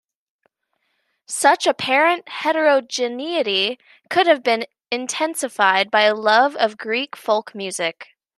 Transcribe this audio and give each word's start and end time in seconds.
Such 1.27 1.67
apparent 1.67 2.27
heterogeneity 2.27 3.77
could 4.09 4.25
have 4.25 4.41
been 4.41 4.65
intensified 4.89 5.91
by 5.91 6.05
a 6.05 6.15
love 6.15 6.55
of 6.55 6.75
Greek 6.79 7.15
folk 7.15 7.53
music. 7.53 8.07